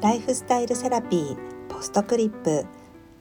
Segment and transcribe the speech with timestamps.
[0.00, 1.36] ライフスタイルセラピー
[1.68, 2.64] ポストクリップ。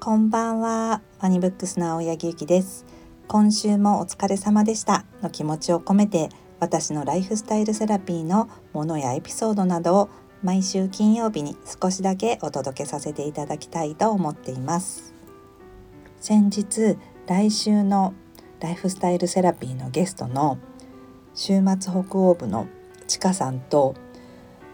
[0.00, 2.86] こんばんはワニブックスの青柳ゆきです。
[3.28, 5.04] 今週もお疲れ様でした。
[5.20, 6.30] の気持ちを込めて
[6.60, 10.08] 私のライフスタイルセラピーのものやエピソードなどを
[10.42, 15.12] 毎週金曜日に少しだけお届けさせていただきたいと思っています。
[16.20, 16.96] 先日
[17.26, 18.14] 来週の
[18.60, 20.56] ライフスタイルセラピーのゲストの
[21.34, 22.66] 週末北欧部の
[23.06, 23.94] ちかさんと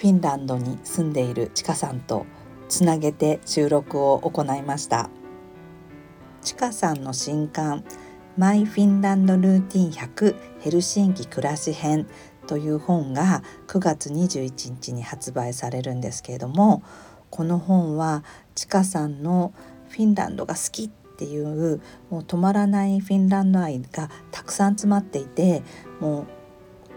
[0.00, 2.24] フィンランドに住んでいるちかさんと
[2.70, 5.10] つなげて収録を行いました。
[6.40, 7.84] ちかさんの新刊
[8.38, 12.06] マイフィンランドルーティン100ヘルシンキ暮らし編
[12.46, 16.82] という本が9月21日に発売されるんですけれども
[17.28, 18.24] この本は
[18.54, 19.52] ちかさんの
[19.90, 25.62] フィンランドが好きっていうもう止まらないフィンランド愛がたくさん詰まっていて
[26.00, 26.26] もう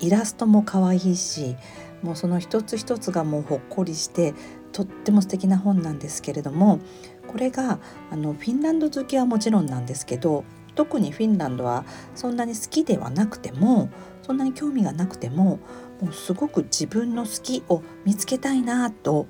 [0.00, 1.56] イラストも可愛いし
[2.02, 4.34] もうその一つ一つがもうほっこりして
[4.72, 6.80] とっても素敵な本なんですけれども
[7.26, 7.78] これが
[8.10, 13.88] あのフィンランド好きはもちろんなんですけど特にフィンランドはそんなに好きではなくても
[14.22, 15.58] そんなに興味がなくても
[16.00, 19.26] もうすごく自分の好きを見つけたいなと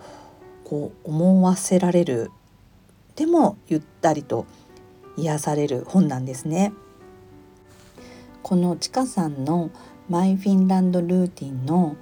[0.65, 2.31] こう思わせられる
[3.15, 4.47] でもゆったりと
[5.17, 6.73] 癒される本なんですね。
[8.43, 9.71] このちかさんの
[10.09, 11.97] マイフィンランドルーティンの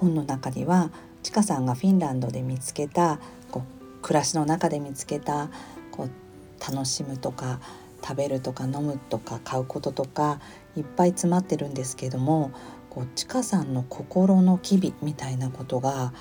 [0.00, 0.90] 本の中には
[1.22, 3.18] ちかさんがフィンランドで見つけた
[3.50, 5.50] こう暮らしの中で見つけた
[5.90, 7.60] こう楽しむとか
[8.02, 10.40] 食べるとか飲むとか買うこととか
[10.76, 12.52] いっぱい詰まってるんですけども
[12.90, 16.12] こうちかさんの心の機微みたいなことが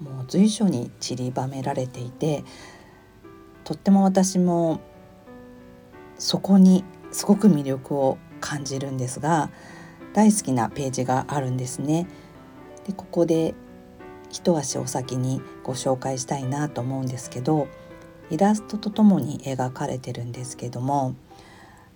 [0.00, 2.44] もう随所に散りばめられていて
[3.64, 4.80] とっても私も
[6.18, 9.50] そこにすごく魅力を感じるんですが
[10.14, 12.06] 大好きなページがあるんですね。
[12.86, 13.54] でここで
[14.30, 17.68] 一足お先にご紹介したいなと思うんですけど
[18.30, 21.14] イラストとともに描かれてるんですけども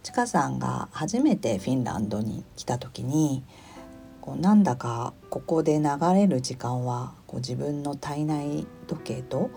[0.02, 3.44] ちかさんが初めてフィンランドに来た時に
[4.20, 5.84] こうなんだかここで流
[6.14, 9.50] れる時間はこう自分の体内時計と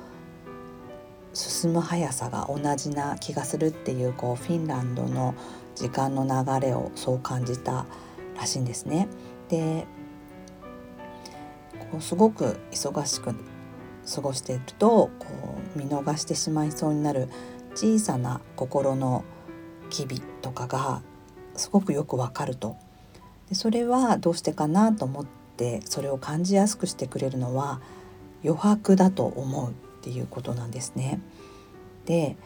[1.34, 5.34] 進む速さが同じな気がするっていうこうフィンランドの
[5.76, 7.86] 時間の流れをそう感じた
[8.36, 9.08] らしいんですね。
[9.50, 9.88] で
[11.94, 13.36] こうすごく忙しく
[14.16, 15.28] 過ごしているとこ
[15.76, 17.30] う見逃してしまいそうになる
[17.76, 19.24] 小さな心の
[19.92, 21.04] 機微とかが
[21.56, 22.78] すごくよくわかると
[23.48, 27.80] でそれはどうしてかなと思ってそれを感じやすくしてくれるのは
[28.44, 31.22] 余白だと思うっていうことなんですね。
[32.08, 32.38] で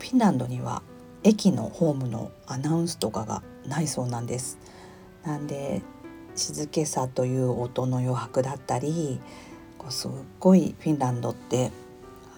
[0.00, 0.82] フィンランドには
[1.22, 4.58] 駅のホームのアナウンスとかがないそうなんです。
[5.22, 5.82] なんで
[6.34, 9.20] 静けさという音の余白だったり
[9.78, 10.10] こうすっ
[10.40, 11.70] ごいフィンランドって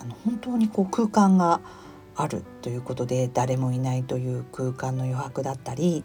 [0.00, 1.60] あの本当にこう空間が
[2.16, 6.04] あるということで誰もいないという空間の余白だったり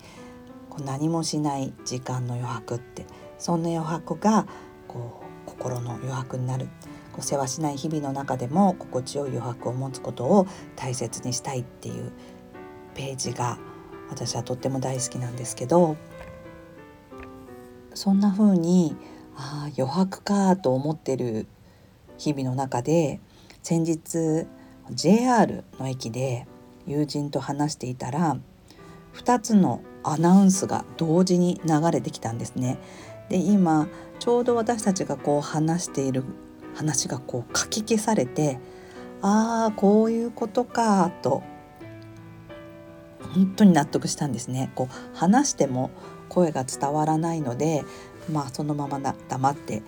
[0.70, 3.06] こう何もしない時間の余白って
[3.38, 4.48] そんな余白が
[4.88, 6.68] こう心の余白になる。
[7.12, 12.12] こう世話しない日々の中でも心地よい余白を持つことを大切にしたいっていう
[12.94, 13.58] ページが
[14.10, 15.98] 私はとっても大好きなんですけど
[18.00, 18.96] そんな風に
[19.36, 21.48] ああ余白かと思ってる
[22.18, 23.20] 日々の中で
[23.62, 24.48] 先日
[24.90, 26.48] JR の駅で
[26.88, 28.38] 友人と話していたら
[29.16, 32.78] 2つのアナウンスが同時に流れてきたんですね。
[33.28, 33.90] で今
[34.20, 36.24] ちょうど私たちがこう話している
[36.76, 38.60] 話がこう書き消されて
[39.22, 41.44] ああこういうことかと
[43.34, 44.72] 本当に納得したんですね。
[44.74, 45.92] こう話しても
[46.30, 47.84] 声が伝わらないので
[48.32, 49.82] まあそのままな黙って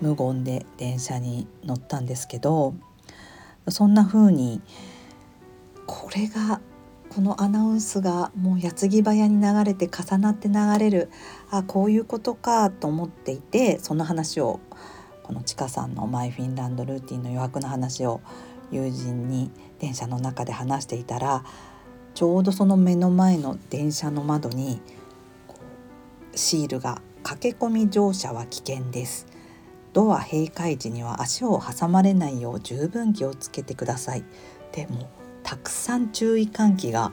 [0.00, 2.74] 無言で電車に乗ったんですけど
[3.68, 4.60] そんな風に
[5.86, 6.60] これが
[7.14, 11.10] このアナウンスがもう矢継ぎ早に流れて重なって流れる
[11.50, 14.60] あこういうことかと思っていてその話を
[15.22, 18.22] このちかさんのマイフィンランドルーティンの余白の話を
[18.70, 21.44] 友人に電車の中で話していたら
[22.14, 24.80] ちょうどその目の前の電車の窓に
[26.34, 29.26] シールが駆け込み乗車は危険です。
[29.92, 34.24] ドア閉会時には足を挟まれないよう十分気をつけてください。
[34.72, 35.08] でも
[35.42, 37.12] たくさん注意喚起が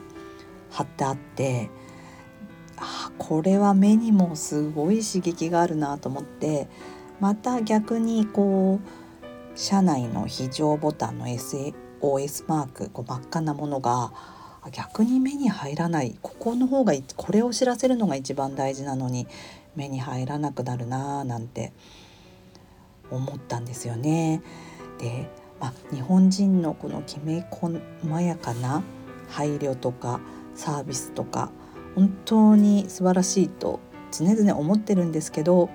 [0.70, 1.70] 貼ってあって
[2.78, 6.68] あこれは目にもすごい刺激があるなと思って
[7.20, 14.12] また逆にこう車内の非常ボタンの SOS マークこう真っ赤なものが
[14.68, 16.18] 逆に目に入らない。
[16.20, 19.26] ここの方がこれを知らせるのが一番大事なのに
[19.74, 21.72] 目に入らなくなるなーなんて
[23.10, 24.42] 思ったんですよね。
[24.98, 25.30] で
[25.60, 27.80] まあ、日本人のこのきめ細
[28.20, 28.82] やかな
[29.28, 30.20] 配慮とか
[30.54, 31.52] サービスとか
[31.94, 33.78] 本当に素晴らしいと
[34.10, 35.68] 常々思ってるんですけど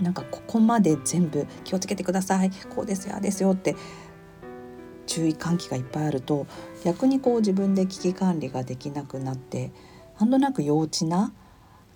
[0.00, 2.50] なんかここまで全部気をつけてください。
[2.74, 3.76] こうですよあですよって
[5.06, 6.46] 注意喚起がいっぱいあると
[6.84, 9.70] 逆にこう自分で危機管理ができなくなって
[10.18, 11.32] なんとなく幼稚な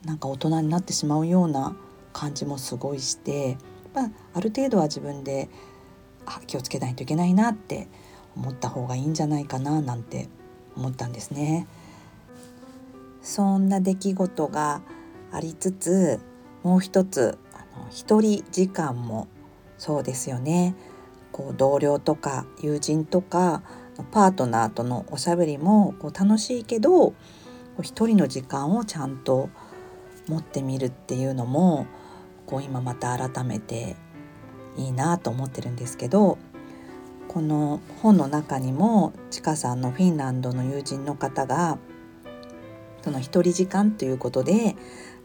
[0.04, 1.76] なんか大人になってしまうような
[2.12, 3.58] 感じもすごいして、
[3.94, 5.48] まあ、ある程度は自分で
[6.26, 7.88] あ気をつけないといけないなって
[8.36, 10.28] 思った方がいいんじゃないかななんて
[10.76, 11.66] 思ったんですね。
[13.22, 14.80] そんな出来事が
[15.32, 16.20] ありつつ
[16.62, 19.28] もう一つあの一人時間も
[19.76, 20.74] そうですよね。
[21.38, 23.62] こう同僚とか友人とか
[24.10, 27.14] パートナーとのおしゃべりもこう楽しいけど
[27.80, 29.48] 一人の時間をちゃんと
[30.26, 31.86] 持ってみるっていうのも
[32.44, 33.94] こう今また改めて
[34.76, 36.38] いいなと思ってるんですけど
[37.28, 41.78] この本の中にもちかさんのフィンランドの友人の方が
[43.02, 44.74] その一人時間ということで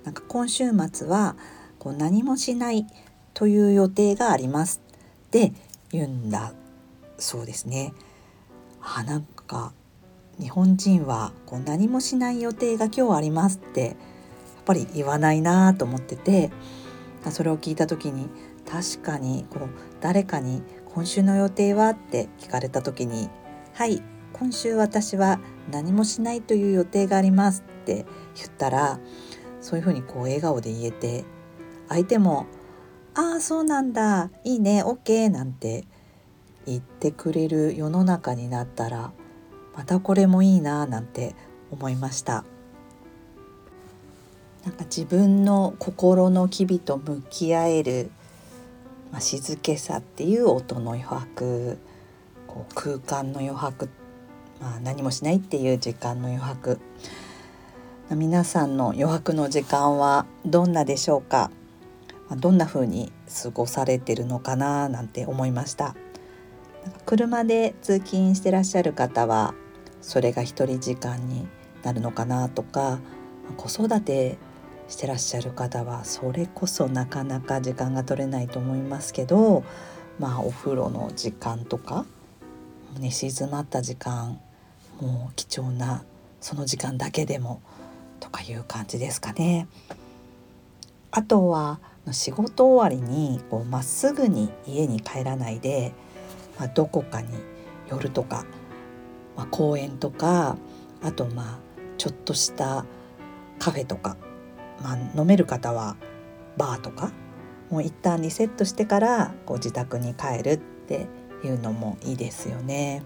[0.03, 1.35] なんか今週末は
[1.79, 2.85] こう何もしない
[3.33, 4.83] という予定があります。
[5.27, 5.53] って
[5.93, 6.53] 言うんだ
[7.17, 7.93] そうですね。
[8.81, 9.71] あなんか
[10.39, 13.95] 日本人はこう何もしない予定が今日ありますってやっ
[14.65, 16.51] ぱり言わないなと思ってて
[17.29, 18.29] それを聞いた時に
[18.69, 19.69] 確かにこう
[20.01, 20.63] 誰かに
[20.93, 23.29] 「今週の予定は?」って聞かれた時に
[23.73, 24.01] 「はい
[24.33, 25.39] 今週私は
[25.71, 28.05] 何もしないという予定があります」って
[28.35, 28.99] 言ったら
[29.61, 31.23] そういうふうにこう笑顔で言えて
[31.87, 32.47] 相手も
[33.15, 34.29] 「ああそうなんだ。
[34.43, 34.83] いいね。
[34.83, 35.85] OK」なんて
[36.65, 39.11] 言ってくれる世の中になったら
[39.75, 40.85] またこれもいいな。
[40.87, 41.35] なんて
[41.71, 42.43] 思いました。
[44.65, 48.09] なんか自分の心の機微と向き合える、
[49.11, 51.77] まあ、静けさっていう音の余白
[52.47, 53.89] こう空間の余白、
[54.61, 56.79] まあ、何もしないっていう時間の余白。
[58.09, 61.51] 皆さんの余白の時間はどんなでしょうか？
[62.35, 63.11] どんな風に
[63.43, 65.95] 過ごされてるのかななんて思いました
[67.05, 69.53] 車で通勤してらっしゃる方は
[70.01, 71.47] それが一人時間に
[71.83, 72.99] なるのかなとか
[73.57, 74.37] 子育て
[74.87, 79.63] してらっしゃる方はそれこそなかなか時間が取れないと思いますけど
[80.19, 82.05] まあお風呂の時間とか
[82.99, 84.39] 寝静まった時間
[85.01, 86.03] もう貴重な
[86.41, 87.61] その時間だけでも
[88.19, 89.67] とかいう感じですかね。
[91.11, 91.79] あとは
[92.11, 95.93] 仕事終わりにこうまっすぐに家に帰らないで、
[96.59, 97.29] まあ、どこかに
[97.89, 98.45] 寄るとか、
[99.37, 100.57] まあ、公園とか
[101.01, 101.59] あとまあ
[101.97, 102.85] ちょっとした
[103.59, 104.17] カフェとか
[104.83, 105.95] まあ、飲める方は
[106.57, 107.11] バーとか
[107.69, 111.07] もう一旦リセットしてからこう自宅に帰るって
[111.43, 113.03] いうのもいいですよね。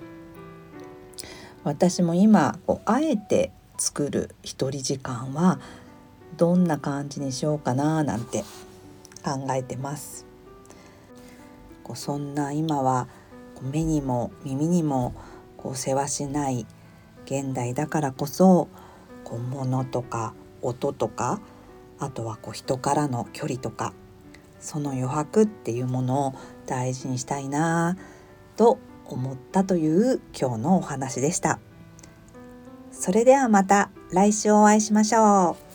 [1.63, 5.59] 私も今こうあえて作る一人時間は
[6.37, 8.43] どんな感じにしようかななんて
[9.27, 10.25] 考えてます。
[11.83, 13.07] こうそんな今は
[13.61, 15.13] 目にも耳にも
[15.57, 16.65] こう世話しない
[17.25, 18.69] 現代だからこそ
[19.23, 21.41] こう物とか音とか
[21.99, 23.93] あとはこう人からの距離とか
[24.59, 26.33] その余白っていうものを
[26.65, 27.97] 大事にしたいな
[28.55, 31.59] と思ったという今日のお話でした。
[32.91, 35.66] それではまた来週お会いしましょう。